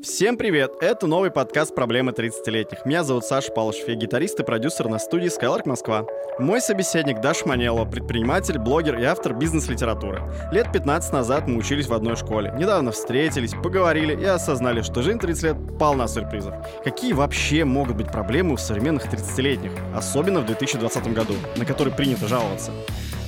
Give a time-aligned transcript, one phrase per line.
[0.00, 0.74] Всем привет!
[0.80, 2.84] Это новый подкаст «Проблемы 30-летних».
[2.84, 6.06] Меня зовут Саша Палышев, я гитарист и продюсер на студии Skylark Москва.
[6.38, 10.22] Мой собеседник Даш Манелова, предприниматель, блогер и автор бизнес-литературы.
[10.52, 12.54] Лет 15 назад мы учились в одной школе.
[12.56, 16.54] Недавно встретились, поговорили и осознали, что жизнь 30 лет полна сюрпризов.
[16.84, 22.28] Какие вообще могут быть проблемы у современных 30-летних, особенно в 2020 году, на который принято
[22.28, 22.70] жаловаться?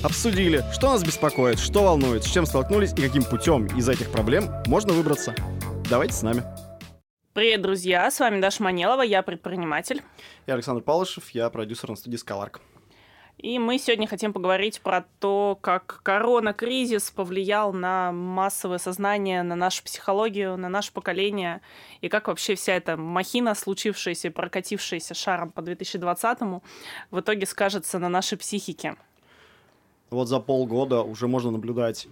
[0.03, 4.45] Обсудили, что нас беспокоит, что волнует, с чем столкнулись и каким путем из этих проблем
[4.67, 5.35] можно выбраться.
[5.91, 6.41] Давайте с нами.
[7.33, 8.09] Привет, друзья!
[8.09, 10.01] С вами Даша Манелова, я предприниматель.
[10.47, 12.61] Я Александр Палышев, я продюсер на студии Скаларк.
[13.37, 19.83] И мы сегодня хотим поговорить про то, как корона-кризис повлиял на массовое сознание, на нашу
[19.83, 21.59] психологию, на наше поколение,
[21.99, 26.63] и как вообще вся эта махина, случившаяся и прокатившаяся шаром по 2020-му,
[27.11, 28.95] в итоге скажется на нашей психике.
[30.09, 32.07] Вот за полгода уже можно наблюдать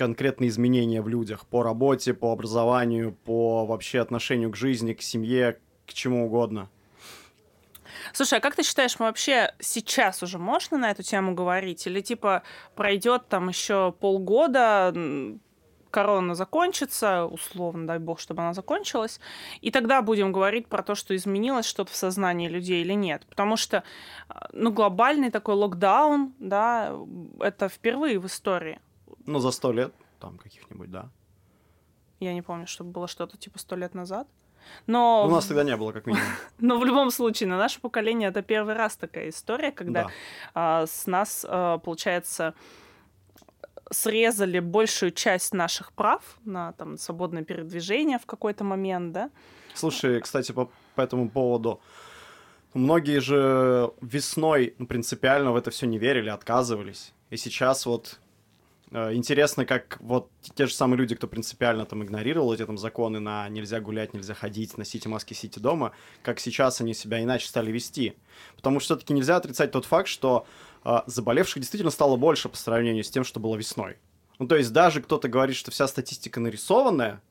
[0.00, 5.58] конкретные изменения в людях по работе, по образованию, по вообще отношению к жизни, к семье,
[5.86, 6.70] к чему угодно.
[8.14, 11.86] Слушай, а как ты считаешь, вообще сейчас уже можно на эту тему говорить?
[11.86, 14.94] Или типа пройдет там еще полгода,
[15.90, 19.20] корона закончится, условно, дай бог, чтобы она закончилась,
[19.60, 23.26] и тогда будем говорить про то, что изменилось что-то в сознании людей или нет.
[23.28, 23.84] Потому что,
[24.52, 26.96] ну, глобальный такой локдаун, да,
[27.40, 28.80] это впервые в истории.
[29.26, 31.10] Ну, за сто лет, там, каких-нибудь, да.
[32.20, 34.28] Я не помню, чтобы было что-то типа сто лет назад.
[34.86, 35.26] Но...
[35.26, 36.26] У нас тогда не было, как минимум.
[36.58, 40.10] Но в любом случае, на наше поколение это первый раз такая история, когда да.
[40.54, 42.54] а, с нас, а, получается,
[43.90, 49.30] срезали большую часть наших прав на там, свободное передвижение в какой-то момент, да?
[49.74, 51.80] Слушай, кстати, по, по этому поводу,
[52.74, 57.14] многие же весной ну, принципиально в это все не верили, отказывались.
[57.30, 58.20] И сейчас вот
[58.92, 63.48] интересно, как вот те же самые люди, кто принципиально там игнорировал эти там законы на
[63.48, 68.16] нельзя гулять, нельзя ходить, носите маски, сидите дома, как сейчас они себя иначе стали вести.
[68.56, 70.46] Потому что все-таки нельзя отрицать тот факт, что
[70.84, 73.96] э, заболевших действительно стало больше по сравнению с тем, что было весной.
[74.40, 77.22] Ну, то есть даже кто-то говорит, что вся статистика нарисованная,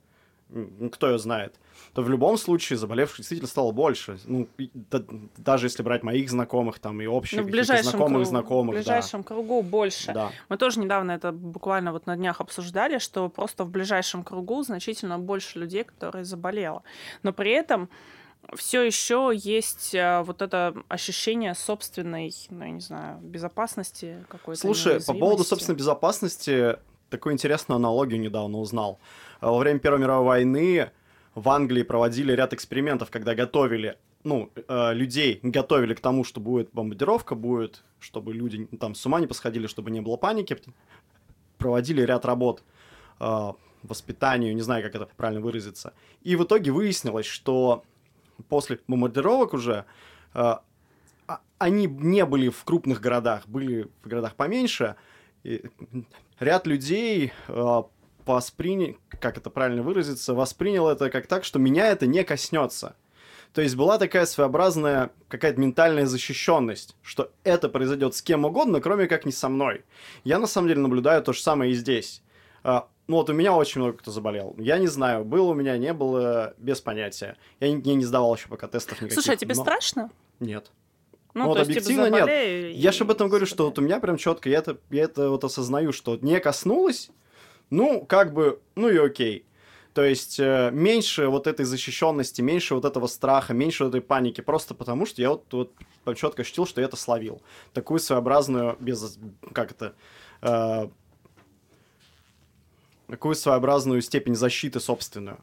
[0.91, 1.55] кто ее знает,
[1.93, 4.19] то в любом случае заболевших действительно стало больше.
[4.25, 5.03] Ну, да,
[5.37, 8.75] даже если брать моих знакомых там и общих, ну, в ближайшем знакомых кругу, знакомых.
[8.75, 9.27] В ближайшем да.
[9.27, 10.13] кругу больше.
[10.13, 10.31] Да.
[10.49, 15.19] Мы тоже недавно это буквально вот на днях обсуждали, что просто в ближайшем кругу значительно
[15.19, 16.83] больше людей, которые заболело.
[17.23, 17.89] Но при этом
[18.55, 24.59] все еще есть а, вот это ощущение собственной, ну, я не знаю, безопасности какой-то.
[24.59, 26.77] Слушай, по поводу собственной безопасности,
[27.09, 28.99] такую интересную аналогию недавно узнал.
[29.41, 30.91] Во время Первой мировой войны
[31.35, 36.71] в Англии проводили ряд экспериментов, когда готовили ну, э, людей готовили к тому, что будет
[36.73, 40.57] бомбардировка, будет, чтобы люди там с ума не посходили, чтобы не было паники.
[41.57, 42.63] Проводили ряд работ
[43.19, 43.51] э,
[43.83, 45.93] воспитанию, не знаю, как это правильно выразиться.
[46.21, 47.83] И в итоге выяснилось, что
[48.49, 49.85] после бомбардировок уже
[50.33, 50.55] э,
[51.57, 54.95] они не были в крупных городах, были в городах поменьше.
[55.43, 55.63] И
[56.39, 57.83] ряд людей э,
[58.25, 62.95] воспринял, как это правильно выразиться, воспринял это как так, что меня это не коснется.
[63.53, 69.07] То есть была такая своеобразная какая-то ментальная защищенность, что это произойдет с кем угодно, кроме
[69.07, 69.83] как не со мной.
[70.23, 72.21] Я на самом деле наблюдаю то же самое и здесь.
[72.63, 74.55] А, ну вот у меня очень много кто заболел.
[74.59, 77.37] Я не знаю, было у меня, не было, без понятия.
[77.59, 79.15] Я не, я не сдавал еще пока тестов никаких.
[79.15, 79.61] Слушай, а тебе но...
[79.63, 80.11] страшно?
[80.39, 80.71] Нет.
[81.33, 82.75] Ну, ну вот типа, объективно типа, нет.
[82.75, 85.29] Я же об этом говорю, что вот у меня прям четко, я это, я это
[85.29, 87.09] вот осознаю, что не коснулось,
[87.69, 89.45] ну, как бы, ну и окей.
[89.93, 94.41] То есть э, меньше вот этой защищенности, меньше вот этого страха, меньше вот этой паники,
[94.41, 95.73] просто потому что я вот, вот
[96.15, 97.41] четко ощутил, что я это словил.
[97.73, 99.17] Такую своеобразную, без,
[99.51, 99.95] как это,
[100.41, 100.89] э,
[103.07, 105.39] такую своеобразную степень защиты собственную.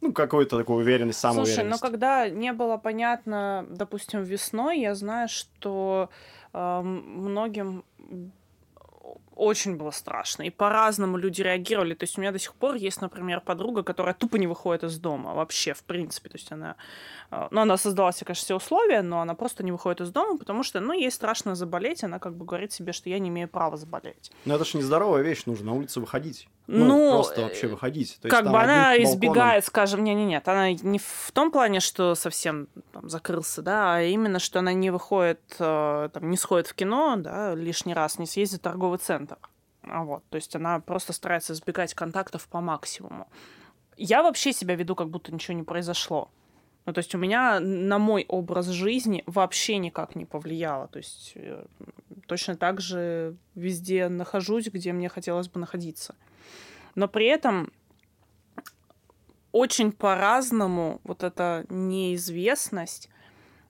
[0.00, 1.54] Ну, какую-то такую уверенность, самоуверенность.
[1.54, 6.10] Слушай, но когда не было понятно, допустим, весной, я знаю, что
[6.52, 7.84] э, многим
[9.36, 10.42] очень было страшно.
[10.42, 11.94] И по-разному люди реагировали.
[11.94, 14.98] То есть у меня до сих пор есть, например, подруга, которая тупо не выходит из
[14.98, 16.30] дома вообще, в принципе.
[16.30, 16.76] То есть она...
[17.30, 20.38] А, ну, она создала себе, конечно, все условия, но она просто не выходит из дома,
[20.38, 22.02] потому что, ну, ей страшно заболеть.
[22.02, 24.32] Она как бы говорит себе, что я не имею права заболеть.
[24.44, 26.48] Но это же нездоровая вещь, нужно на улицу выходить.
[26.66, 28.18] Ну, ну просто вообще выходить.
[28.20, 32.14] То как бы она избегает, скажем, не, не, нет, она не в том плане, что
[32.14, 36.74] совсем там, закрылся, да, а именно, что она не выходит, э, там, не сходит в
[36.74, 39.25] кино, да, лишний раз, не съездит в торговый центр.
[39.82, 43.28] А вот, то есть она просто старается избегать контактов по максимуму.
[43.96, 46.30] Я вообще себя веду, как будто ничего не произошло.
[46.86, 50.86] Ну, то есть у меня на мой образ жизни вообще никак не повлияло.
[50.88, 51.64] То есть э,
[52.26, 56.14] точно так же везде нахожусь, где мне хотелось бы находиться.
[56.94, 57.72] Но при этом
[59.50, 63.08] очень по-разному вот эта неизвестность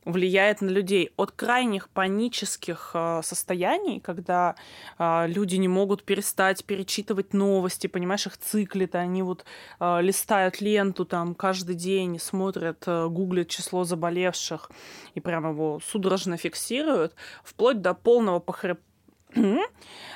[0.07, 1.13] влияет на людей.
[1.17, 4.55] От крайних панических э, состояний, когда
[4.99, 9.45] э, люди не могут перестать перечитывать новости, понимаешь, их циклит, они вот
[9.81, 14.71] э, листают ленту там каждый день, смотрят, гуглят число заболевших
[15.15, 18.86] и прямо его судорожно фиксируют, вплоть до полного похреб а,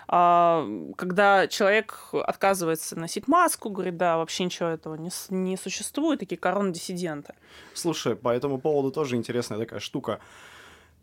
[0.07, 7.35] когда человек отказывается носить маску, говорит, да, вообще ничего этого не, не существует, такие коронадиссиденты.
[7.75, 10.19] Слушай, по этому поводу тоже интересная такая штука.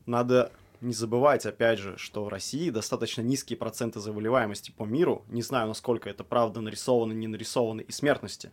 [0.06, 5.24] Надо не забывать, опять же, что в России достаточно низкие проценты заболеваемости по миру.
[5.30, 8.52] Не знаю, насколько это правда нарисовано, не нарисовано, и смертности.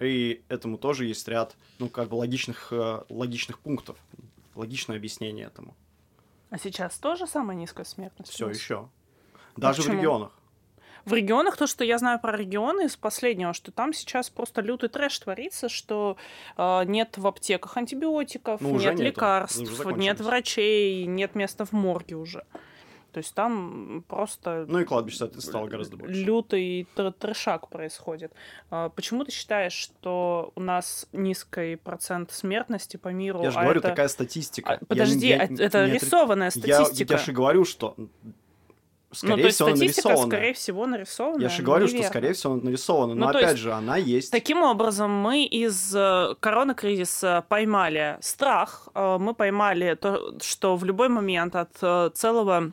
[0.00, 3.96] И этому тоже есть ряд, ну, как бы логичных, э, логичных пунктов,
[4.54, 5.76] логичное объяснение этому.
[6.54, 8.30] А сейчас тоже самая низкая смертность?
[8.30, 8.88] Все еще.
[9.56, 10.30] Даже а в регионах.
[11.04, 14.88] В регионах, то, что я знаю про регионы из последнего, что там сейчас просто лютый
[14.88, 16.16] трэш творится, что
[16.56, 19.02] э, нет в аптеках антибиотиков, ну, нет нету.
[19.02, 22.44] лекарств, нет врачей, нет места в морге уже.
[23.14, 24.66] То есть там просто...
[24.66, 26.20] Ну и кладбище стало гораздо больше.
[26.20, 26.88] Лютый
[27.20, 28.32] трешак происходит.
[28.70, 33.40] А почему ты считаешь, что у нас низкий процент смертности по миру?
[33.40, 33.90] Я же а говорю, это...
[33.90, 34.80] такая статистика.
[34.80, 37.14] А, подожди, я, я, это не рисованная статистика.
[37.14, 37.94] Я, я же говорю, что
[39.14, 40.30] скорее ну, то есть всего, статистика, нарисована.
[40.30, 41.42] скорее всего, нарисована.
[41.42, 42.02] Я же говорю, неверно.
[42.02, 43.14] что, скорее всего, нарисована.
[43.14, 44.30] Но, ну, опять есть, же, она есть.
[44.30, 51.08] Таким образом, мы из э, коронакризиса поймали страх, э, мы поймали то, что в любой
[51.08, 52.72] момент от э, целого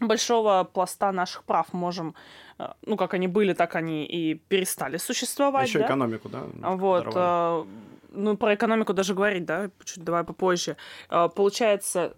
[0.00, 2.14] большого пласта наших прав можем,
[2.58, 5.68] э, ну, как они были, так они и перестали существовать.
[5.68, 5.86] Еще да?
[5.86, 6.42] экономику, да?
[6.76, 7.12] Вот.
[7.14, 7.64] Э,
[8.10, 10.76] ну, про экономику даже говорить, да, чуть давай попозже.
[11.10, 12.14] Э, получается,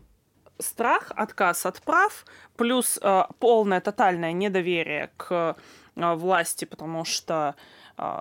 [0.59, 2.25] страх, отказ от прав,
[2.57, 3.01] плюс
[3.39, 5.57] полное тотальное недоверие к
[5.95, 7.55] власти, потому что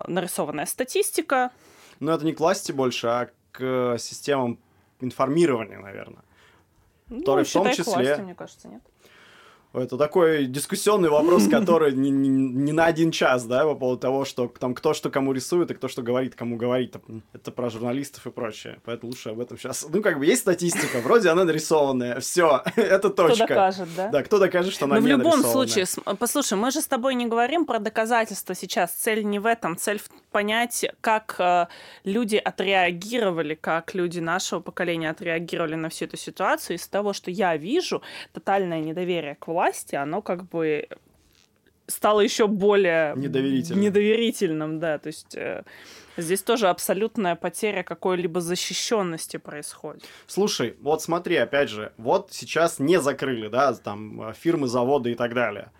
[0.07, 1.51] нарисованная статистика.
[1.99, 4.59] Ну, это не к власти больше, а к системам
[5.01, 6.23] информирования, наверное.
[7.09, 7.93] Ну, которые в том числе...
[7.93, 8.81] Властью, мне кажется, нет.
[9.73, 14.25] Это такой дискуссионный вопрос, который не, не, не на один час, да, по поводу того,
[14.25, 16.95] что там кто что кому рисует и кто что говорит, кому говорит.
[17.33, 18.79] Это про журналистов и прочее.
[18.85, 19.85] Поэтому лучше об этом сейчас.
[19.89, 22.19] Ну, как бы есть статистика, вроде она нарисованная.
[22.19, 23.45] Все, это точка.
[23.45, 24.07] Кто докажет, да?
[24.09, 25.85] Да, кто докажет, что она Но не в любом случае,
[26.17, 28.91] послушай, мы же с тобой не говорим про доказательства сейчас.
[28.91, 29.77] Цель не в этом.
[29.77, 31.65] Цель в понять, как э,
[32.03, 36.77] люди отреагировали, как люди нашего поколения отреагировали на всю эту ситуацию.
[36.77, 38.01] Из того, что я вижу,
[38.33, 39.56] тотальное недоверие к власти,
[39.95, 40.87] оно как бы
[41.87, 43.81] стало еще более недоверительным.
[43.81, 45.63] недоверительным, да, то есть э,
[46.17, 50.03] здесь тоже абсолютная потеря какой-либо защищенности происходит.
[50.27, 55.33] Слушай, вот смотри, опять же, вот сейчас не закрыли, да, там фирмы, заводы и так
[55.33, 55.71] далее.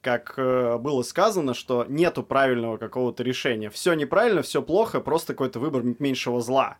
[0.00, 3.68] Как э, было сказано, что нету правильного какого-то решения.
[3.68, 6.78] Все неправильно, все плохо, просто какой-то выбор меньшего зла.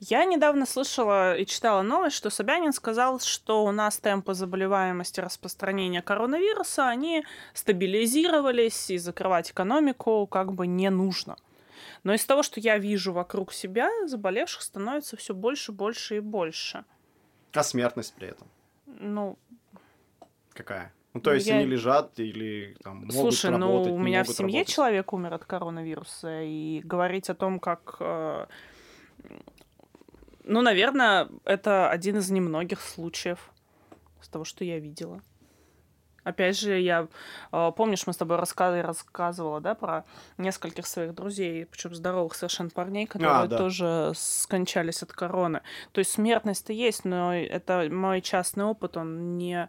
[0.00, 6.02] Я недавно слышала и читала новость, что Собянин сказал, что у нас темпы заболеваемости распространения
[6.02, 11.36] коронавируса, они стабилизировались, и закрывать экономику как бы не нужно.
[12.04, 16.84] Но из того, что я вижу вокруг себя, заболевших становится все больше, больше и больше.
[17.52, 18.48] А смертность при этом?
[18.86, 19.38] Ну...
[20.52, 20.92] Какая?
[21.14, 21.56] Ну, то есть я...
[21.56, 24.74] они лежат или там могут Слушай, работать, ну, у меня в семье работать.
[24.74, 28.46] человек умер от коронавируса, и говорить о том, как э,
[30.46, 33.50] ну, наверное, это один из немногих случаев
[34.20, 35.20] с того, что я видела.
[36.22, 37.06] Опять же, я
[37.52, 38.82] э, помнишь, мы с тобой раска...
[38.82, 40.04] рассказывала, да, про
[40.38, 43.58] нескольких своих друзей, причем здоровых совершенно парней, которые а, да.
[43.58, 45.60] тоже скончались от короны.
[45.92, 49.68] То есть смертность-то есть, но это мой частный опыт, он не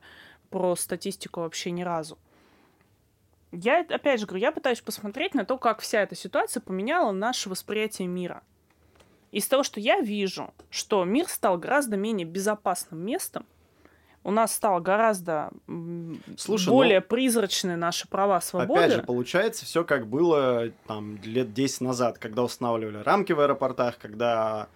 [0.50, 2.17] про статистику вообще ни разу.
[3.51, 7.50] Я, опять же говорю, я пытаюсь посмотреть на то, как вся эта ситуация поменяла наше
[7.50, 8.41] восприятие мира
[9.31, 13.46] из того, что я вижу, что мир стал гораздо менее безопасным местом,
[14.24, 15.51] у нас стало гораздо
[16.38, 18.81] Слушай, более ну, призрачны наши права свободы.
[18.81, 23.98] Опять же, получается все как было там лет 10 назад, когда устанавливали рамки в аэропортах,
[23.98, 24.67] когда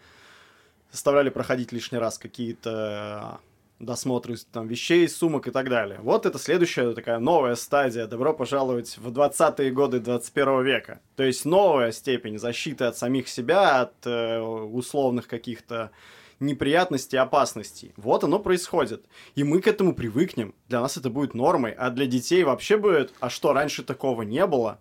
[0.92, 3.40] заставляли проходить лишний раз какие-то
[3.82, 6.00] досмотры там, вещей, сумок и так далее.
[6.02, 8.08] Вот это следующая такая новая стадия.
[8.08, 11.02] Добро пожаловать в 20-е годы 21 века.
[11.16, 15.92] То есть новая степень защиты от самих себя, от э, условных каких-то
[16.40, 17.94] неприятностей, опасностей.
[17.96, 19.06] Вот оно происходит.
[19.36, 20.54] И мы к этому привыкнем.
[20.68, 21.72] Для нас это будет нормой.
[21.72, 24.80] А для детей вообще будет, а что, раньше такого не было?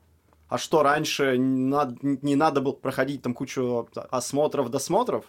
[0.48, 5.24] А что, раньше не надо, было проходить там кучу осмотров, досмотров?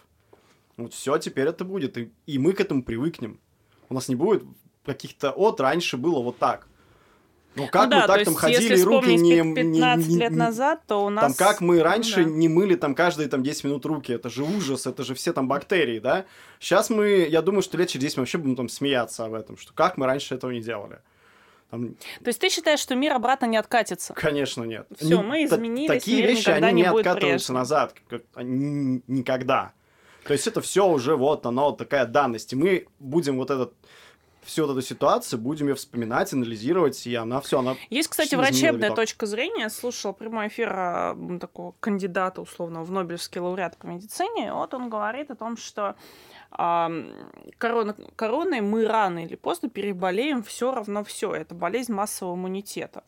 [0.76, 1.96] Вот все, теперь это будет.
[1.98, 3.38] И, и мы к этому привыкнем.
[3.92, 4.42] У нас не будет
[4.86, 6.66] каких-то от раньше было вот так.
[7.54, 9.54] Ну как ну, мы да, так там ходили, если руки не...
[9.54, 11.36] 15 не, лет назад, то у нас...
[11.36, 12.36] Там как мы раньше ну, да.
[12.38, 15.48] не мыли там каждые там 10 минут руки, это же ужас, это же все там
[15.48, 16.24] бактерии, да?
[16.58, 19.58] Сейчас мы, я думаю, что лет через 10 мы вообще будем там смеяться об этом,
[19.58, 21.00] что как мы раньше этого не делали.
[21.70, 21.90] Там...
[22.24, 24.14] То есть ты считаешь, что мир обратно не откатится?
[24.14, 24.86] Конечно, нет.
[24.96, 27.54] Все, мы изменились, Такие вещи, они не, не откатываются прежним.
[27.54, 27.94] назад.
[28.34, 29.74] Они никогда.
[30.24, 32.52] То есть это все уже вот оно такая данность.
[32.52, 33.74] И мы будем вот этот
[34.42, 37.76] всю вот эту ситуацию, будем ее вспоминать, анализировать, и она все, она...
[37.90, 39.68] Есть, кстати, врачебная точка зрения.
[39.70, 44.52] Слушал прямой эфир а, такого кандидата, условно, в Нобелевский лауреат по медицине.
[44.52, 45.94] Вот он говорит о том, что
[46.50, 46.90] а,
[47.58, 51.32] корона, короной мы рано или поздно переболеем все равно все.
[51.34, 53.04] Это болезнь массового иммунитета.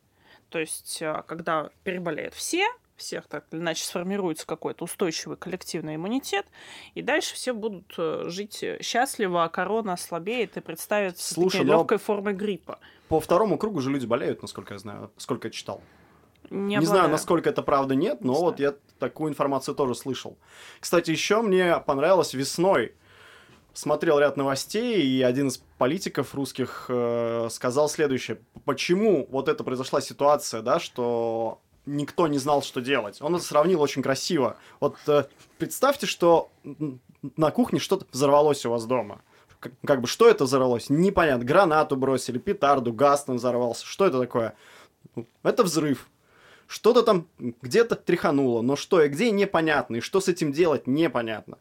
[0.50, 2.64] То есть, а, когда переболеют все,
[2.96, 6.46] всех так или иначе сформируется какой-то устойчивый коллективный иммунитет,
[6.94, 11.98] и дальше все будут э, жить счастливо, а корона ослабеет и представится Слушай, такой легкой
[11.98, 12.78] формой гриппа.
[13.08, 15.80] По второму кругу же люди болеют, насколько я знаю, сколько я читал.
[16.50, 18.72] Не, не знаю, насколько это правда нет, но не вот знаю.
[18.72, 20.38] я такую информацию тоже слышал.
[20.80, 22.94] Кстати, еще мне понравилось весной.
[23.72, 28.38] Смотрел ряд новостей, и один из политиков русских э, сказал следующее.
[28.64, 33.20] Почему вот это произошла ситуация, да, что никто не знал, что делать.
[33.20, 34.56] Он это сравнил очень красиво.
[34.80, 35.24] Вот э,
[35.58, 36.50] представьте, что
[37.36, 39.22] на кухне что-то взорвалось у вас дома.
[39.60, 40.90] Как, как бы что это взорвалось?
[40.90, 41.44] Непонятно.
[41.44, 43.86] Гранату бросили, петарду, газ там взорвался.
[43.86, 44.54] Что это такое?
[45.42, 46.08] Это взрыв.
[46.66, 51.58] Что-то там где-то тряхануло, но что и где непонятно, и что с этим делать непонятно.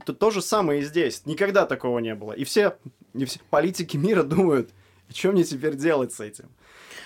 [0.00, 1.26] Это то же самое и здесь.
[1.26, 2.32] Никогда такого не было.
[2.32, 2.76] И все,
[3.14, 4.70] и все политики мира думают,
[5.12, 6.48] что мне теперь делать с этим?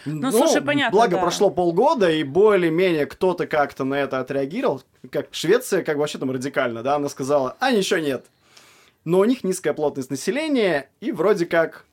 [0.05, 0.97] Ну, ну слушай, понятно.
[0.97, 1.23] Благо да.
[1.23, 4.83] прошло полгода, и более-менее кто-то как-то на это отреагировал.
[5.11, 8.27] Как Швеция, как вообще там радикально, да, она сказала, а ничего нет.
[9.05, 11.85] Но у них низкая плотность населения, и вроде как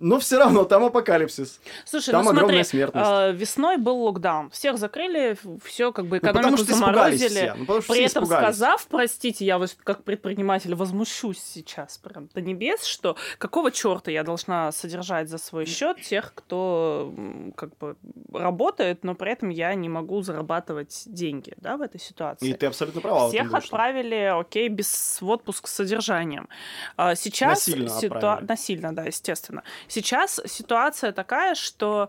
[0.00, 1.60] но все равно там апокалипсис.
[1.84, 3.10] Слушай, там ну огромная смотри, смертность.
[3.10, 4.50] Э, весной был локдаун.
[4.50, 7.28] Всех закрыли, все как бы экономику ну, заморозили.
[7.28, 7.54] Все.
[7.56, 13.16] Ну, При этом сказав, простите, я вот как предприниматель возмущусь сейчас прям до небес, что
[13.38, 17.14] какого черта я должна содержать за свой счет тех, кто
[17.56, 17.96] как бы
[18.32, 22.48] работает, но при этом я не могу зарабатывать деньги, да, в этой ситуации.
[22.48, 23.28] И ты абсолютно права.
[23.28, 26.48] Всех отправили, окей, без в отпуск с содержанием.
[26.96, 28.40] А сейчас насильно, ситуа...
[28.42, 29.62] насильно, да, естественно.
[29.88, 32.08] Сейчас ситуация такая, что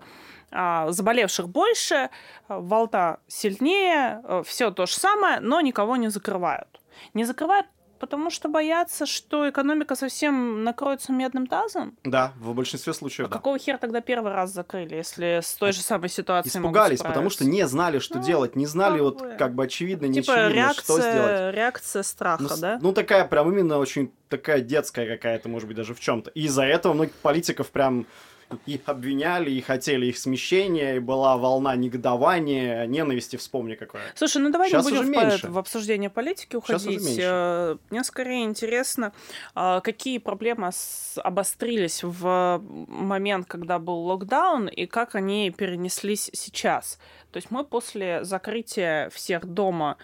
[0.51, 2.09] а, заболевших больше,
[2.47, 6.79] волта сильнее, э, все то же самое, но никого не закрывают.
[7.13, 7.67] Не закрывают
[7.99, 11.97] Потому что боятся, что экономика совсем накроется медным тазом?
[12.03, 13.27] Да, в большинстве случаев.
[13.27, 13.37] А да.
[13.37, 17.45] какого хера тогда первый раз закрыли, если с той же самой ситуацией Испугались, потому что
[17.45, 20.83] не знали, что ну, делать, не знали вот как бы очевидно, не типа очевидно, реакция,
[20.83, 21.55] что сделать.
[21.55, 22.79] реакция страха, ну, да?
[22.81, 26.31] Ну такая прям именно очень такая детская какая-то, может быть, даже в чем-то.
[26.31, 28.05] И из-за этого многих политиков прям
[28.65, 34.03] и обвиняли, и хотели их смещения, и была волна негодования, ненависти, вспомни какое.
[34.15, 37.17] Слушай, ну давай Сейчас не будем в, в обсуждение политики уходить.
[37.19, 39.13] Э, мне скорее интересно,
[39.53, 40.71] а, какие проблемы
[41.17, 46.99] обострились в момент, когда был локдаун, и как они перенеслись сейчас.
[47.31, 49.97] То есть мы после закрытия всех дома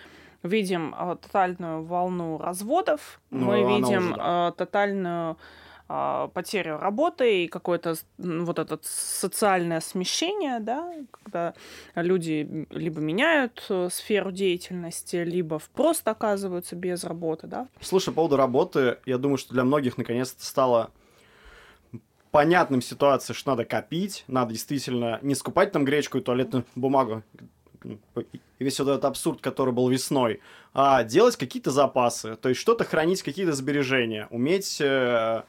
[0.43, 4.49] видим э, тотальную волну разводов, ну, мы видим уже, да.
[4.49, 5.35] Э, тотальную а,
[6.33, 11.53] потерю работы и какое-то вот это социальное смещение, да, когда
[11.95, 17.67] люди либо меняют э, сферу деятельности, либо просто оказываются без работы, да.
[17.81, 20.91] Слушай, по поводу работы, я думаю, что для многих наконец-то стало
[22.31, 27.23] понятным ситуация, что надо копить, надо действительно не скупать там гречку и туалетную бумагу,
[28.59, 30.39] весь вот этот абсурд, который был весной,
[30.73, 35.43] а делать какие-то запасы, то есть что-то хранить, какие-то сбережения, уметь э,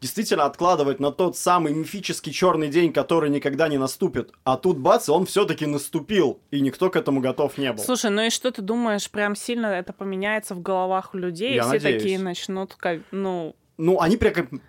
[0.00, 4.32] действительно откладывать на тот самый мифический черный день, который никогда не наступит.
[4.44, 7.82] А тут бац, он все-таки наступил, и никто к этому готов не был.
[7.82, 11.56] Слушай, ну и что ты думаешь, прям сильно это поменяется в головах у людей, Я
[11.56, 12.02] и все надеюсь.
[12.02, 12.76] такие начнут,
[13.10, 13.54] ну...
[13.76, 14.60] Ну, они прям...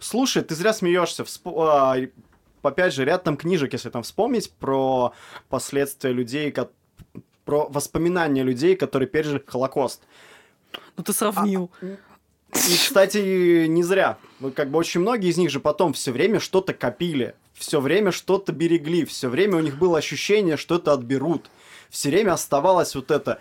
[0.00, 1.24] Слушай, ты зря смеешься.
[1.24, 1.46] Всп...
[1.48, 1.96] А,
[2.62, 5.12] опять же, ряд там книжек, если там вспомнить, про
[5.48, 6.70] последствия людей, как...
[7.44, 10.02] про воспоминания людей, которые пережили Холокост.
[10.96, 11.70] Ну ты сравнил.
[11.82, 11.96] А...
[12.54, 14.18] И, кстати, не зря.
[14.54, 18.52] Как бы очень многие из них же потом все время что-то копили, все время что-то
[18.52, 21.50] берегли, все время у них было ощущение, что это отберут.
[21.90, 23.40] Все время оставалось вот это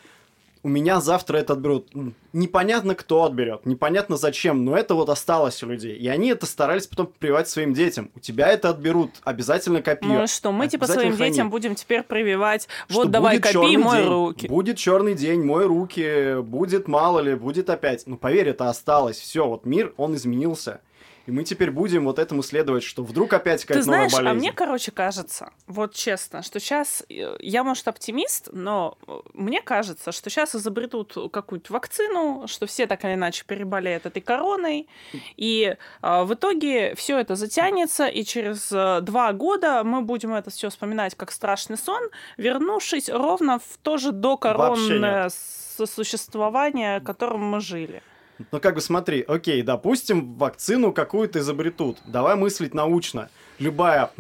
[0.63, 1.89] у меня завтра это отберут.
[2.32, 5.96] Непонятно, кто отберет, непонятно зачем, но это вот осталось у людей.
[5.96, 8.10] И они это старались потом прививать своим детям.
[8.15, 10.08] У тебя это отберут, обязательно копи.
[10.08, 11.32] Ну что, мы типа своим храни.
[11.32, 14.48] детям будем теперь прививать, вот что давай копи, мой день, руки.
[14.48, 18.03] Будет черный день, мой руки, будет мало ли, будет опять.
[18.08, 19.17] Ну поверь, это осталось.
[19.17, 20.79] Все, вот мир, он изменился.
[21.25, 24.27] И мы теперь будем вот этому следовать, что вдруг опять какая-то новая болезнь.
[24.27, 29.62] а мне, короче, кажется, вот честно, что сейчас, э, я, может, оптимист, но э, мне
[29.62, 34.89] кажется, что сейчас изобретут какую-то вакцину, что все так или иначе переболеют этой короной,
[35.38, 40.50] и э, в итоге все это затянется, и через э, два года мы будем это
[40.50, 42.03] все вспоминать как страшный сон,
[42.36, 45.30] вернувшись ровно в то же докоронное
[45.77, 48.03] сосуществование, которым мы жили.
[48.51, 51.97] Ну, как бы смотри, окей, допустим, вакцину какую-то изобретут.
[52.05, 53.29] Давай мыслить научно.
[53.59, 54.12] Любая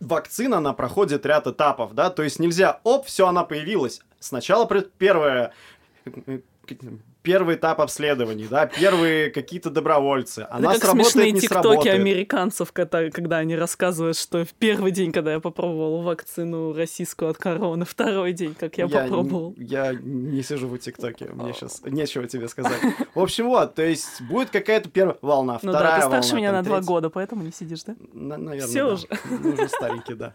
[0.00, 4.00] вакцина, она проходит ряд этапов, да, то есть нельзя, оп, все, она появилась.
[4.18, 4.66] Сначала
[4.98, 5.52] первое
[7.30, 10.48] первый этап обследований, да, первые какие-то добровольцы.
[10.50, 14.90] Она Это как сработает, смешные не тиктоки американцев, когда, когда они рассказывают, что в первый
[14.90, 19.54] день, когда я попробовал вакцину российскую от короны, второй день, как я, я попробовал.
[19.56, 22.80] Я не сижу в тиктоке, мне сейчас нечего тебе сказать.
[23.14, 26.50] В общем, вот, то есть будет какая-то первая волна, ну, вторая да, ты старше меня
[26.50, 27.94] на два года, поэтому не сидишь, да?
[28.12, 28.94] наверное, Все да.
[28.94, 29.06] уже.
[29.52, 30.34] Уже старенький, да.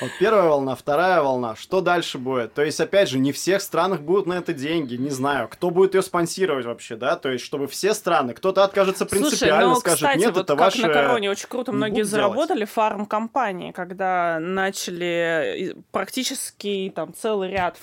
[0.00, 2.54] Вот первая волна, вторая волна, что дальше будет?
[2.54, 5.68] То есть, опять же, не в всех странах будут на это деньги, не знаю, кто
[5.68, 9.80] будет ее спонсировать вообще, да, то есть, чтобы все страны, кто-то откажется принципиально, Слушай, ну,
[9.80, 10.86] скажет, кстати, нет, вот это как ваше...
[10.86, 17.76] на короне очень круто многие заработали фарм-компании, когда начали практически там целый ряд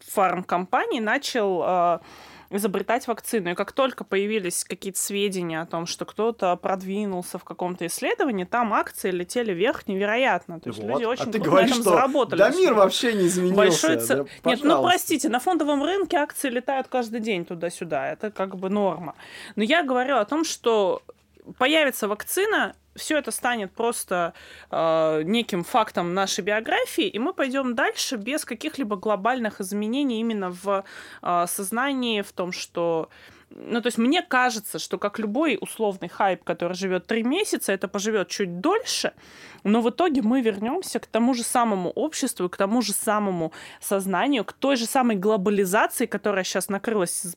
[0.00, 1.98] фарм-компаний начал э,
[2.52, 3.50] изобретать вакцину.
[3.50, 8.74] И как только появились какие-то сведения о том, что кто-то продвинулся в каком-то исследовании, там
[8.74, 10.60] акции летели вверх невероятно.
[10.60, 10.88] То есть вот.
[10.88, 12.38] люди очень а ты говоришь, что заработали.
[12.38, 13.56] Да мир вообще не изменился.
[13.56, 14.26] Большой да, ц...
[14.44, 18.12] Нет, ну простите, на фондовом рынке акции летают каждый день туда-сюда.
[18.12, 19.14] Это как бы норма.
[19.56, 21.02] Но я говорю о том, что
[21.58, 24.34] появится вакцина, все это станет просто
[24.70, 30.84] э, неким фактом нашей биографии, и мы пойдем дальше без каких-либо глобальных изменений именно в
[31.22, 33.08] э, сознании, в том, что
[33.54, 37.88] ну, то есть мне кажется, что как любой условный хайп, который живет три месяца, это
[37.88, 39.12] поживет чуть дольше,
[39.64, 44.44] но в итоге мы вернемся к тому же самому обществу, к тому же самому сознанию,
[44.44, 47.36] к той же самой глобализации, которая сейчас накрылась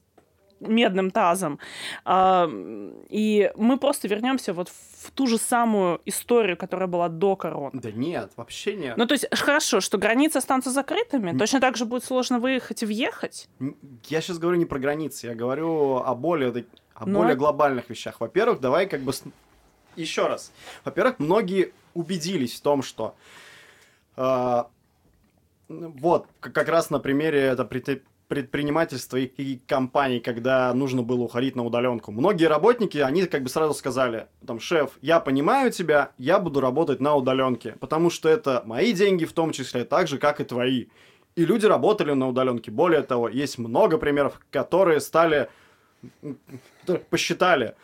[0.60, 1.60] медным тазом.
[2.08, 7.72] И мы просто вернемся вот в ту же самую историю, которая была до короны.
[7.74, 8.98] Да нет, вообще нет.
[8.98, 12.86] Ну, то есть, хорошо, что границы останутся закрытыми, точно так же будет сложно выехать и
[12.86, 13.48] въехать.
[14.06, 17.20] Я сейчас говорю не про границы, я говорю о более, о Но...
[17.20, 18.20] более глобальных вещах.
[18.20, 19.14] Во-первых, давай как бы...
[19.96, 20.52] Еще раз.
[20.84, 23.16] Во-первых, многие убедились в том, что...
[24.18, 24.64] Э,
[25.68, 27.66] вот, как раз на примере это
[28.28, 32.12] предпринимательства и, и компаний, когда нужно было уходить на удаленку.
[32.12, 37.00] Многие работники, они как бы сразу сказали, там, шеф, я понимаю тебя, я буду работать
[37.00, 40.88] на удаленке, потому что это мои деньги в том числе, так же, как и твои.
[41.36, 42.72] И люди работали на удаленке.
[42.72, 45.50] Более того, есть много примеров, которые стали,
[47.10, 47.76] посчитали,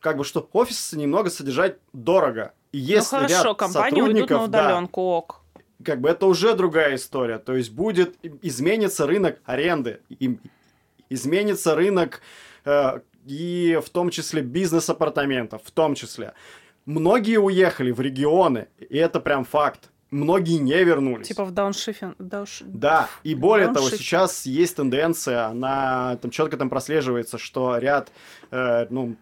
[0.00, 2.52] как бы, что офис немного содержать дорого.
[2.72, 5.42] И если ну хорошо, ряд компании уйдут на удаленку, да, ок
[5.84, 7.38] как бы это уже другая история.
[7.38, 10.00] То есть будет изменится рынок аренды,
[11.08, 12.20] изменится рынок
[12.64, 16.34] э, и в том числе бизнес-апартаментов, в том числе.
[16.84, 19.90] Многие уехали в регионы, и это прям факт.
[20.10, 21.28] Многие не вернулись.
[21.28, 22.16] Типа в дауншифинг.
[22.18, 22.62] Даунш...
[22.64, 28.10] Да, и более того, сейчас есть тенденция, она там четко там прослеживается, что ряд
[28.50, 29.16] э, ну,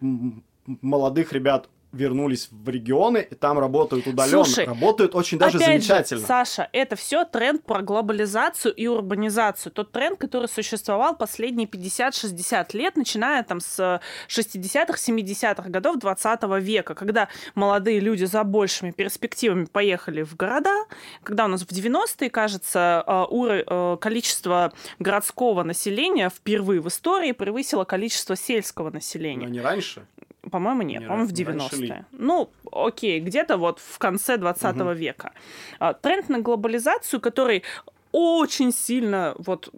[0.65, 4.43] молодых ребят вернулись в регионы, и там работают удаленно.
[4.43, 6.21] Слушай, работают очень даже замечательно.
[6.21, 9.71] Же, Саша, это все тренд про глобализацию и урбанизацию.
[9.71, 16.93] Тот тренд, который существовал последние 50-60 лет, начиная там с 60-х, 70-х годов 20 века,
[16.93, 20.85] когда молодые люди за большими перспективами поехали в города,
[21.23, 27.85] когда у нас в 90-е, кажется, э, э, количество городского населения впервые в истории превысило
[27.85, 29.47] количество сельского населения.
[29.47, 30.05] Но не раньше?
[30.49, 32.05] По-моему, нет, не по-моему, в 90-е.
[32.11, 34.91] Ну, окей, где-то вот в конце 20 угу.
[34.91, 35.31] века.
[35.79, 37.63] А, тренд на глобализацию, который
[38.11, 39.69] очень сильно вот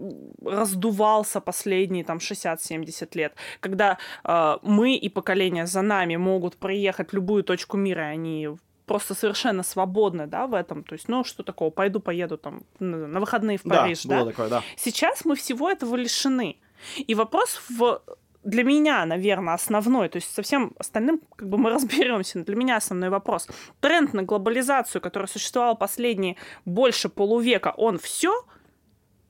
[0.45, 7.13] раздувался последние там 60-70 лет, когда э, мы и поколения за нами могут приехать в
[7.13, 8.49] любую точку мира, они
[8.86, 10.84] просто совершенно свободны, да, в этом.
[10.84, 14.23] То есть, ну, что такого, пойду, поеду там на выходные в Париж, да?
[14.23, 14.32] да?
[14.32, 14.63] Такое, да.
[14.77, 16.58] Сейчас мы всего этого лишены.
[16.97, 18.01] И вопрос в
[18.43, 22.78] для меня, наверное, основной, то есть со всем остальным как бы мы разберемся, для меня
[22.78, 23.47] основной вопрос.
[23.80, 28.45] Тренд на глобализацию, который существовал последние больше полувека, он все?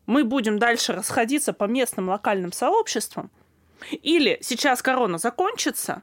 [0.06, 3.30] Мы будем дальше расходиться по местным локальным сообществам?
[3.92, 6.02] Или сейчас корона закончится,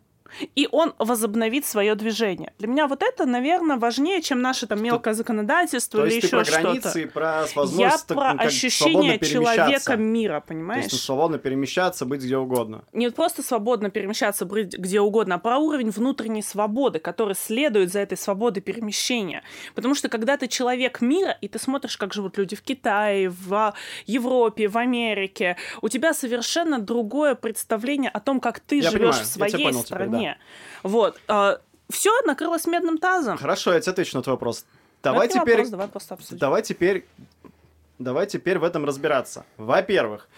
[0.55, 2.53] и он возобновит свое движение.
[2.59, 6.43] Для меня вот это, наверное, важнее, чем наше там мелкое законодательство То или есть еще
[6.43, 6.99] границы что-то.
[7.01, 10.85] и про Я возможность про ну, ощущение человека мира, То понимаешь?
[10.85, 12.85] есть ну, свободно перемещаться, быть где угодно.
[12.93, 18.01] не просто свободно перемещаться быть где угодно, а про уровень внутренней свободы, который следует за
[18.01, 19.43] этой свободой перемещения.
[19.75, 23.75] Потому что когда ты человек мира, и ты смотришь, как живут люди в Китае, в
[24.07, 29.13] Европе, в Америке, у тебя совершенно другое представление о том, как ты Я живешь понимаю,
[29.13, 30.39] в я тебя своей понял теперь, стране.
[30.83, 31.21] Вот.
[31.89, 33.39] Все накрылось медным тазом.
[33.39, 34.65] Хорошо, я тебе отвечу на твой вопрос.
[35.05, 37.07] Но Давай это теперь, вопрос, давай давай теперь,
[38.01, 39.45] давай теперь в этом разбираться.
[39.57, 40.29] Во-первых,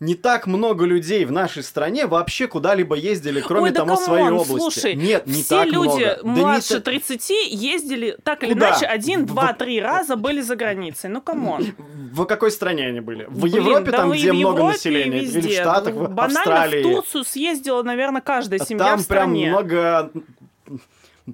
[0.00, 4.24] не так много людей в нашей стране вообще куда-либо ездили, кроме Ой, да того, своей
[4.24, 4.58] камон, области.
[4.80, 6.18] Слушай, Нет, не все так люди много.
[6.22, 8.70] Да не младше та- 30 ездили так или Куда?
[8.70, 11.10] иначе один, два, три раза были за границей.
[11.10, 11.66] Ну, come on.
[12.12, 13.26] В какой стране они были?
[13.28, 15.18] В Блин, Европе, да там, где в много Европе, и населения?
[15.18, 15.60] Или в везде.
[15.60, 16.80] Штатах, в Банально Австралии?
[16.82, 19.50] в Турцию съездила, наверное, каждая семья там в прям стране.
[19.50, 20.10] много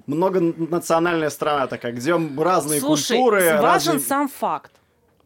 [0.05, 3.99] многонациональная страна такая, где разные Слушай, культуры, важен разные...
[3.99, 4.71] сам факт.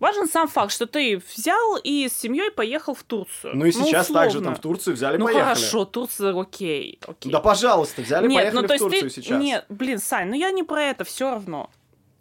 [0.01, 3.55] Важен сам факт, что ты взял и с семьей поехал в Турцию.
[3.55, 4.45] Ну и сейчас также условно.
[4.45, 5.43] там в Турцию взяли, Ну поехали.
[5.43, 7.31] хорошо, Турция, окей, окей.
[7.31, 9.09] Да пожалуйста, взяли, Нет, поехали ну то в Турцию ты...
[9.11, 9.39] сейчас.
[9.39, 11.69] Нет, блин, Сань, ну я не про это, все равно.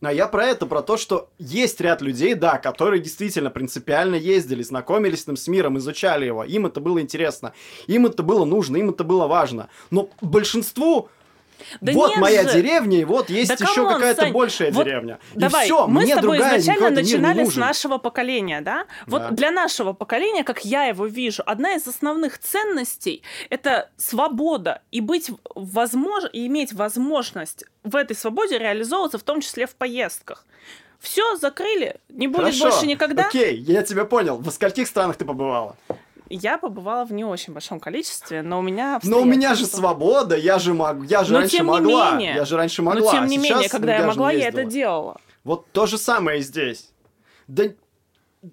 [0.03, 4.63] А я про это, про то, что есть ряд людей, да, которые действительно принципиально ездили,
[4.63, 6.45] знакомились там с миром, изучали его.
[6.45, 7.55] Им это было интересно,
[7.87, 9.71] им это было нужно, им это было важно.
[9.91, 11.09] Но большинству
[11.81, 12.55] Да вот моя же.
[12.55, 15.19] деревня, и вот есть Да еще какая-то большая вот деревня.
[15.35, 18.87] Давай, и все, мы мне с тобой другая, изначально начинали с нашего поколения, да?
[19.07, 19.31] Вот Да.
[19.31, 25.31] для нашего поколения, как я его вижу, одна из основных ценностей это свобода и быть
[25.55, 30.45] возможно и иметь возможность в этой свободе реализовываться, в том числе в поездках.
[31.01, 33.27] Все закрыли, не будет Хорошо, больше никогда.
[33.27, 34.37] Окей, я тебя понял.
[34.37, 35.77] В скольких странах ты побывала?
[36.33, 40.37] Я побывала в не очень большом количестве, но у меня Но у меня же свобода,
[40.37, 42.37] я же могу, я же Но раньше могла, менее.
[42.37, 43.01] я же раньше могла.
[43.01, 45.21] Но тем не а менее, когда я могла, я это делала.
[45.43, 46.93] Вот то же самое и здесь.
[47.49, 47.65] Да,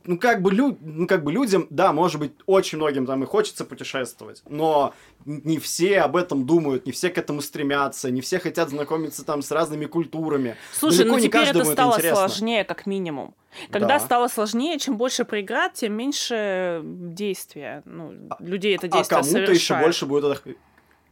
[0.04, 3.26] ну как бы, лю- ну как бы людям, да, может быть, очень многим там и
[3.26, 4.94] хочется путешествовать, но
[5.26, 9.42] не все об этом думают, не все к этому стремятся, не все хотят знакомиться там
[9.42, 10.56] с разными культурами.
[10.74, 12.28] Слушай, Далеко ну теперь это стало интересно.
[12.28, 13.34] сложнее, как минимум.
[13.72, 14.00] Когда Да.
[14.00, 17.82] стало сложнее, чем больше преград, тем меньше действия.
[17.86, 20.56] Ну, людей это А действие кому-то еще больше будет это-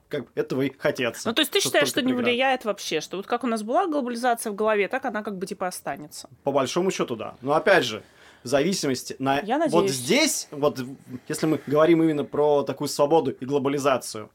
[0.10, 1.28] как бы этого и хотеться.
[1.28, 3.64] Ну, то есть ты считаешь, что столько не влияет вообще, что вот как у нас
[3.64, 6.30] была глобализация в голове, так она как бы типа останется.
[6.44, 7.36] По большому счету, да.
[7.42, 8.04] Но опять же,
[8.46, 9.40] в зависимости на...
[9.40, 10.80] Я Вот здесь, вот
[11.28, 14.30] если мы говорим именно про такую свободу и глобализацию,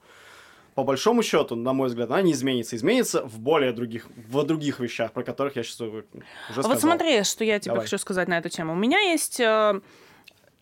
[0.74, 2.74] по большому счету, на мой взгляд, она не изменится.
[2.74, 6.04] Изменится в более других, в других вещах, про которых я сейчас уже
[6.48, 6.72] А сказал.
[6.72, 7.86] вот смотри, что я тебе Давай.
[7.86, 8.72] хочу сказать на эту тему.
[8.72, 9.80] У меня есть, э,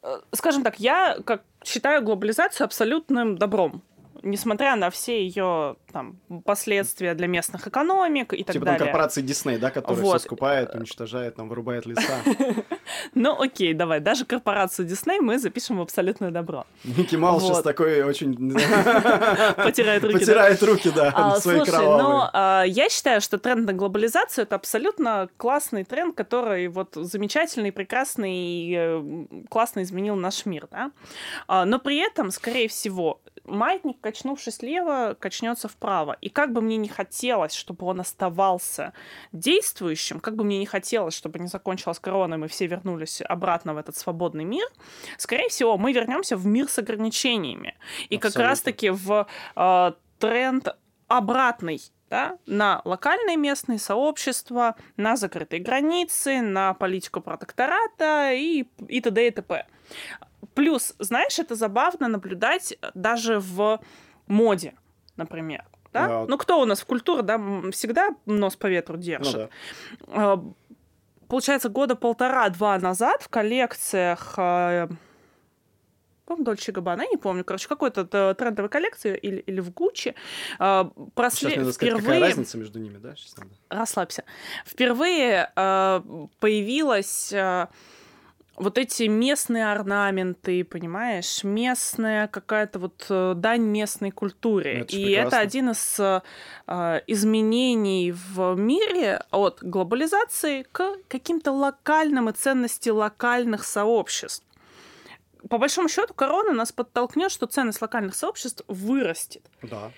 [0.02, 3.82] э, скажем так, я как считаю глобализацию абсолютным добром.
[4.22, 8.80] Несмотря на все ее там, последствия для местных экономик и так Типа далее.
[8.80, 10.18] корпорации Дисней, да, которые Вот.
[10.20, 12.02] все скупает, уничтожает, там, вырубает леса.
[13.14, 16.64] Ну окей, давай, даже корпорацию Дисней мы запишем в абсолютное добро.
[16.84, 18.34] Микки Маус сейчас такой очень...
[19.56, 20.18] Потирает руки.
[20.18, 22.22] Потирает руки, да, А, свои слушай, ну,
[22.66, 28.74] я считаю, что тренд на глобализацию это абсолютно классный тренд, который вот замечательный, прекрасный, и,
[28.76, 30.90] э, классно изменил наш мир, да.
[31.46, 36.16] А, но при этом, скорее всего, маятник, качнувшись лево, качнется вправо.
[36.20, 38.92] И как бы мне не хотелось, чтобы он оставался
[39.32, 43.74] действующим, как бы мне не хотелось, чтобы не закончилась корона, и мы все вернулись обратно
[43.74, 44.66] в этот свободный мир,
[45.16, 47.76] скорее всего, мы вернемся в мир с ограничениями.
[48.08, 48.50] И как Абсолютно.
[48.50, 50.68] раз-таки в э, тренд
[51.08, 51.80] обратный
[52.10, 59.26] да, на локальные местные сообщества, на закрытые границы, на политику протектората и, и т.д.
[59.26, 59.66] и т.п.
[60.54, 63.80] Плюс, знаешь, это забавно наблюдать даже в
[64.26, 64.74] моде,
[65.16, 65.64] например.
[65.92, 66.08] Да?
[66.08, 66.26] Да.
[66.28, 67.40] Ну, кто у нас в культуре, да,
[67.72, 69.34] всегда нос по ветру Ну держит.
[69.34, 69.48] да.
[70.08, 70.44] А,
[71.28, 74.88] Получается, года полтора-два назад в коллекциях э,
[76.24, 80.14] по-моему, Дольче Габбана, я не помню, короче, какой-то трендовой коллекции или, или в Гуччи
[80.58, 80.84] э,
[81.30, 83.14] Сейчас надо сказать, какая разница между ними, да?
[83.16, 83.50] Сейчас надо.
[83.70, 84.24] Расслабься.
[84.66, 86.00] Впервые э,
[86.38, 87.68] появилась э,
[88.58, 94.80] вот эти местные орнаменты, понимаешь, местная какая-то вот э, дань местной культуре.
[94.80, 95.38] Это И это прекрасно.
[95.38, 96.20] один из э,
[97.06, 104.44] изменений в мире от глобализации к каким-то локальным и ценности локальных сообществ.
[105.48, 109.42] По большому счету, корона нас подтолкнет, что ценность локальных сообществ вырастет.
[109.62, 109.92] Да.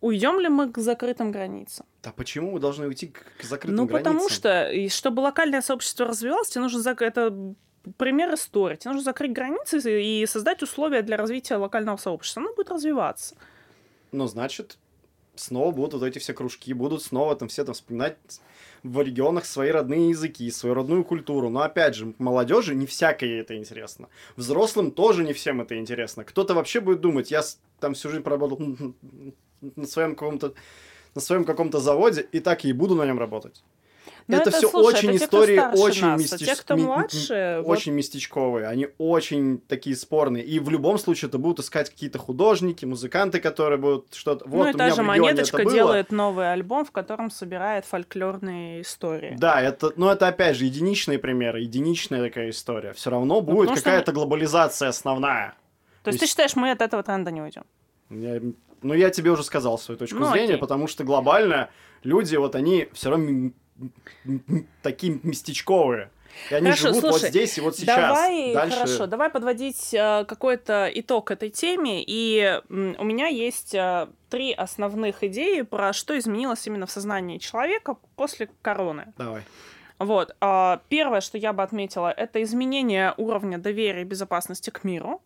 [0.00, 1.86] Уйдем ли мы к закрытым границам?
[2.02, 4.36] Да почему мы должны уйти к, закрытым Ну, потому границам?
[4.36, 7.54] что, и чтобы локальное сообщество развивалось, тебе нужно это
[7.96, 8.76] пример истории.
[8.76, 12.42] Тебе нужно закрыть границы и создать условия для развития локального сообщества.
[12.42, 13.36] Оно будет развиваться.
[14.12, 14.78] Ну, значит,
[15.34, 18.16] снова будут вот эти все кружки, будут снова там все там вспоминать
[18.82, 21.48] в регионах свои родные языки, свою родную культуру.
[21.48, 24.08] Но опять же, молодежи не всякое это интересно.
[24.36, 26.24] Взрослым тоже не всем это интересно.
[26.24, 27.42] Кто-то вообще будет думать, я
[27.80, 28.60] там всю жизнь проработал
[29.60, 30.54] на своем каком-то
[31.14, 33.62] на своем каком-то заводе и так и буду на нем работать.
[34.28, 36.48] Но это, это все слушай, очень это истории те, очень нас, мистич...
[36.48, 37.62] а те, кто младше, ми...
[37.64, 37.72] вот...
[37.72, 40.44] очень местечковые, они очень такие спорные.
[40.44, 44.46] И в любом случае это будут искать какие-то художники, музыканты, которые будут что-то.
[44.48, 49.36] Вот ну и та же монеточка делает новый альбом, в котором собирает фольклорные истории.
[49.38, 52.92] Да, это, но это опять же единичные примеры, единичная такая история.
[52.92, 54.12] Все равно ну, будет ну, какая-то что...
[54.12, 55.54] глобализация основная.
[56.02, 57.62] То, То есть ты считаешь, мы от этого тренда не уйдем?
[58.10, 58.40] Я,
[58.82, 60.58] ну, я тебе уже сказал свою точку ну, зрения, окей.
[60.58, 61.70] потому что глобально
[62.02, 63.52] люди, вот они все равно
[64.82, 66.10] такие местечковые.
[66.50, 67.96] И они хорошо, живут слушай, вот здесь и вот сейчас.
[67.96, 68.76] Давай, Дальше...
[68.76, 72.02] хорошо, давай подводить э, какой-то итог этой теме.
[72.06, 77.38] И э, у меня есть э, три основных идеи про что изменилось именно в сознании
[77.38, 79.12] человека после короны.
[79.18, 79.42] Давай.
[79.98, 80.34] Вот.
[80.40, 85.22] Э, первое, что я бы отметила, это изменение уровня доверия и безопасности к миру,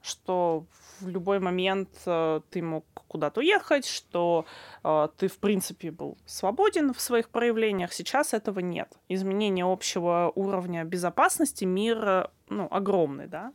[0.00, 0.64] что
[1.00, 4.44] в любой момент э, ты мог куда-то уехать, что
[4.84, 7.92] э, ты, в принципе, был свободен в своих проявлениях.
[7.92, 8.88] Сейчас этого нет.
[9.08, 13.52] Изменение общего уровня безопасности мир, ну, огромный, да.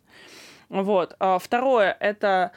[0.69, 1.15] Вот.
[1.19, 2.51] А второе— это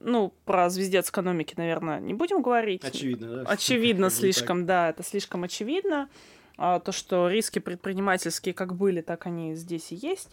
[0.00, 2.84] ну, про звездец экономики, наверное, не будем говорить.
[2.84, 3.50] Очевидно, да?
[3.50, 6.08] Очевидно слишком, да, это слишком очевидно.
[6.56, 10.30] А, то, что риски предпринимательские как были, так они здесь и есть.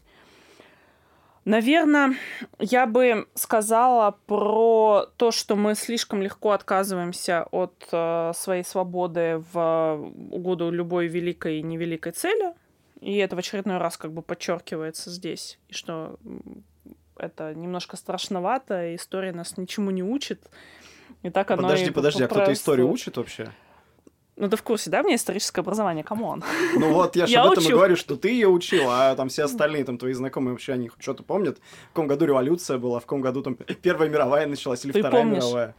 [1.45, 2.15] Наверное,
[2.57, 10.11] я бы сказала про то, что мы слишком легко отказываемся от э, своей свободы в
[10.31, 12.53] угоду любой великой и невеликой цели.
[12.99, 15.59] И это в очередной раз как бы подчеркивается здесь.
[15.69, 16.17] И что
[17.15, 20.41] это немножко страшновато, и история нас ничему не учит.
[21.21, 23.51] И так оно подожди, подожди, а кто-то историю учит вообще?
[24.37, 26.43] Ну, ты в курсе, да, у меня историческое образование, come on.
[26.75, 27.69] Ну вот, я же об этом учу.
[27.69, 30.91] и говорю, что ты ее учил, а там все остальные, там, твои знакомые вообще, они
[30.99, 34.91] что-то помнят, в каком году революция была, в каком году там Первая мировая началась или
[34.91, 35.43] ты Вторая помнишь?
[35.43, 35.75] мировая.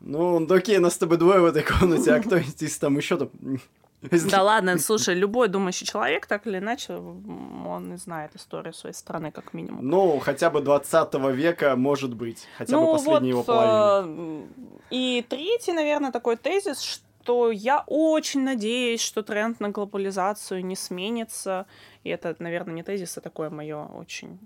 [0.00, 3.30] Ну, окей, нас с тобой двое в этой комнате, а кто из там еще там...
[4.30, 9.32] Да ладно, слушай, любой думающий человек, так или иначе, он не знает историю своей страны,
[9.32, 9.88] как минимум.
[9.88, 14.42] Ну, хотя бы 20 века, может быть, хотя ну, бы последней вот, его половины.
[14.42, 14.46] Э,
[14.90, 21.66] и третий, наверное, такой тезис, что я очень надеюсь, что тренд на глобализацию не сменится.
[22.04, 24.38] И это, наверное, не тезис, а такое мое очень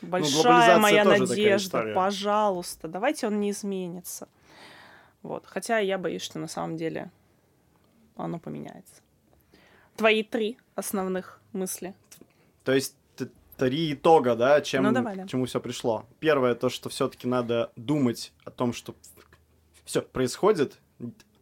[0.00, 1.92] ну, большая ну, моя надежда.
[1.94, 4.26] Пожалуйста, давайте он не изменится.
[5.22, 5.44] Вот.
[5.44, 7.10] Хотя я боюсь, что на самом деле
[8.16, 9.02] оно поменяется.
[9.96, 11.94] Твои три основных мысли.
[12.64, 12.96] То есть
[13.58, 15.26] три итога, да, чем, ну, давай, да.
[15.26, 16.06] чему все пришло.
[16.20, 18.94] Первое, то, что все-таки надо думать о том, что
[19.84, 20.78] все происходит,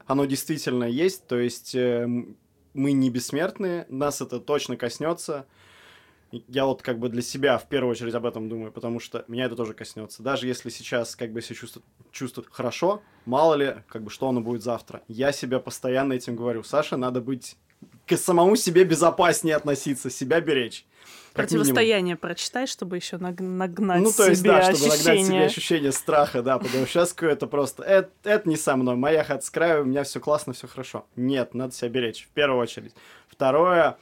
[0.07, 2.07] оно действительно есть, то есть э,
[2.75, 5.47] мы не бессмертные, нас это точно коснется.
[6.49, 9.45] Я вот как бы для себя в первую очередь об этом думаю, потому что меня
[9.45, 10.23] это тоже коснется.
[10.23, 14.41] Даже если сейчас как бы себя чувствует, чувствует хорошо, мало ли, как бы что оно
[14.41, 15.03] будет завтра.
[15.09, 16.63] Я себя постоянно этим говорю.
[16.63, 17.57] Саша, надо быть
[18.07, 20.87] к самому себе безопаснее относиться, себя беречь.
[21.35, 25.05] Противостояние прочитай, чтобы еще нагнать Ну, то есть, себе да, чтобы ощущение.
[25.07, 28.97] нагнать себе ощущение страха, да, потому что сейчас это просто, это, это не со мной,
[28.97, 31.07] моя хата с краю, у меня все классно, все хорошо.
[31.17, 32.95] Нет, надо себя беречь, в первую очередь.
[33.29, 33.97] Второе,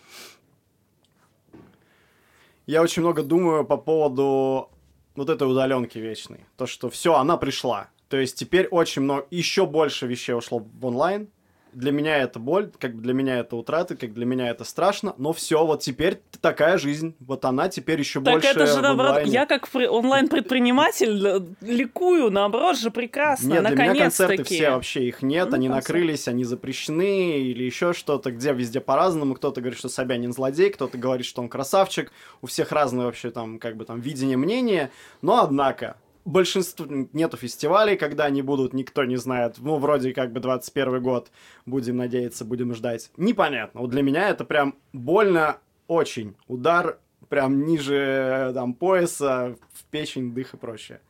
[2.66, 4.70] я очень много думаю по поводу
[5.14, 6.46] вот этой удаленки вечной.
[6.56, 7.88] То, что все, она пришла.
[8.08, 11.28] То есть теперь очень много, еще больше вещей ушло в онлайн,
[11.72, 15.32] для меня это боль, как для меня это утраты, как для меня это страшно, но
[15.32, 19.46] все, вот теперь такая жизнь, вот она теперь еще так больше это же, наоборот, я
[19.46, 25.56] как онлайн-предприниматель ликую, наоборот же прекрасно, Нет, для меня концерты все вообще их нет, ну,
[25.56, 25.88] они концерт.
[25.88, 30.98] накрылись, они запрещены или еще что-то, где везде по-разному, кто-то говорит, что Собянин злодей, кто-то
[30.98, 34.90] говорит, что он красавчик, у всех разное вообще там, как бы там, видение, мнение,
[35.22, 35.96] но однако,
[36.30, 39.56] большинство нету фестивалей, когда они будут, никто не знает.
[39.58, 41.30] Ну, вроде как бы 21 год,
[41.66, 43.10] будем надеяться, будем ждать.
[43.16, 43.80] Непонятно.
[43.80, 46.36] Вот для меня это прям больно очень.
[46.46, 51.00] Удар прям ниже там пояса, в печень, дых и прочее.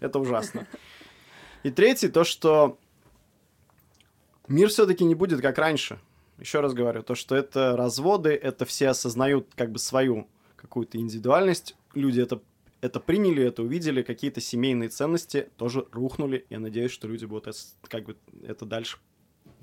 [0.00, 0.66] Это ужасно.
[1.62, 2.78] И третий, то, что
[4.48, 5.98] мир все-таки не будет как раньше.
[6.38, 11.76] Еще раз говорю, то, что это разводы, это все осознают как бы свою какую-то индивидуальность.
[11.94, 12.40] Люди это
[12.82, 16.44] это приняли, это увидели, какие-то семейные ценности тоже рухнули.
[16.50, 18.98] Я надеюсь, что люди будут как бы это дальше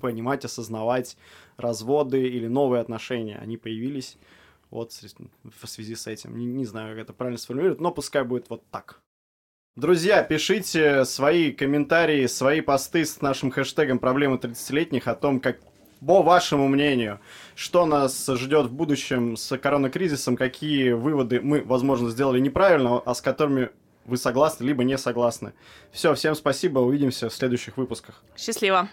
[0.00, 1.18] понимать, осознавать.
[1.58, 4.16] Разводы или новые отношения, они появились
[4.70, 6.36] вот в связи с этим.
[6.36, 9.02] Не, не знаю, как это правильно сформулировать, но пускай будет вот так.
[9.76, 15.60] Друзья, пишите свои комментарии, свои посты с нашим хэштегом «Проблемы 30-летних» о том, как
[16.04, 17.20] по вашему мнению,
[17.54, 23.20] что нас ждет в будущем с коронакризисом, какие выводы мы, возможно, сделали неправильно, а с
[23.20, 23.70] которыми
[24.06, 25.52] вы согласны, либо не согласны.
[25.92, 28.22] Все, всем спасибо, увидимся в следующих выпусках.
[28.36, 28.88] Счастливо.